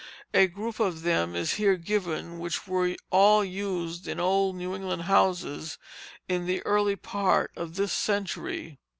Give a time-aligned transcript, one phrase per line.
[0.33, 5.03] A group of them is here given which were all used in old New England
[5.03, 5.77] houses
[6.27, 8.79] in the early part of this century.